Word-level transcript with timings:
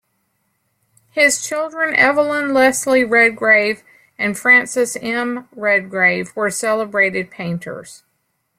His 1.11 1.45
children 1.47 1.93
Evelyn 1.95 2.55
Leslie 2.55 3.03
Redgrave 3.03 3.83
and 4.17 4.35
Frances 4.35 4.95
M 4.99 5.47
Redgrave 5.55 6.35
were 6.35 6.49
celebrated 6.49 7.29
painters. 7.29 8.01